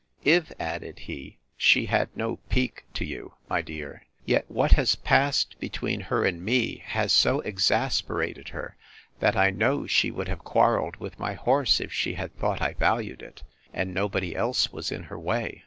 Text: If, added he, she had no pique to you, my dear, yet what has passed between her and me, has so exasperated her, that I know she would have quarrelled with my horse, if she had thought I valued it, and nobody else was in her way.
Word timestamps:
If, 0.25 0.51
added 0.59 0.97
he, 0.97 1.37
she 1.55 1.85
had 1.85 2.09
no 2.17 2.37
pique 2.49 2.85
to 2.95 3.05
you, 3.05 3.35
my 3.47 3.61
dear, 3.61 4.07
yet 4.25 4.49
what 4.49 4.71
has 4.71 4.95
passed 4.95 5.59
between 5.59 6.01
her 6.01 6.25
and 6.25 6.43
me, 6.43 6.77
has 6.87 7.13
so 7.13 7.41
exasperated 7.41 8.49
her, 8.49 8.75
that 9.19 9.37
I 9.37 9.51
know 9.51 9.85
she 9.85 10.09
would 10.09 10.27
have 10.27 10.39
quarrelled 10.43 10.95
with 10.95 11.19
my 11.19 11.33
horse, 11.33 11.79
if 11.79 11.93
she 11.93 12.15
had 12.15 12.35
thought 12.35 12.63
I 12.63 12.73
valued 12.73 13.21
it, 13.21 13.43
and 13.75 13.93
nobody 13.93 14.35
else 14.35 14.73
was 14.73 14.91
in 14.91 15.03
her 15.03 15.19
way. 15.19 15.59